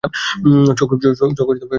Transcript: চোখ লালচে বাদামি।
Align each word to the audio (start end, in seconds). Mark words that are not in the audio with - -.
চোখ 0.79 0.89
লালচে 0.93 1.43
বাদামি। 1.47 1.67